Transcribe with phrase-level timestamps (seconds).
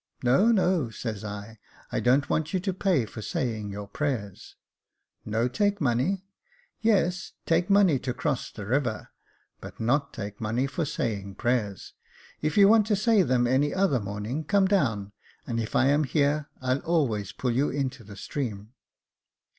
[0.23, 1.59] "No, no," said I,
[1.91, 4.55] "I don't want you to pay for saying your prayers."
[4.93, 6.25] *' No take money?"
[6.67, 9.09] *' Yes, take money to cross the river,
[9.59, 11.93] but not take money for saying prayers.
[12.41, 15.11] If you want to say them any other morning come down,
[15.45, 18.73] and if I am here, I'll always pull you into the stream."